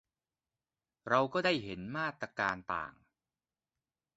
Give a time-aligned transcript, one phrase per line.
[1.09, 2.93] เราก็ได้เห็นมาตรการต่าง